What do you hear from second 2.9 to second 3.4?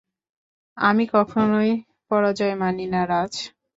না, রাজ।